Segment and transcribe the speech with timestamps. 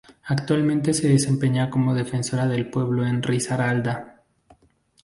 [0.23, 4.23] Actualmente se desempeña como Defensora del Pueblo en Risaralda.